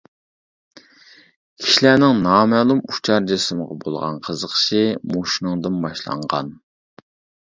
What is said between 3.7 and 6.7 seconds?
بولغان قىزىقىشى مۇشۇنىڭدىن باشلانغان.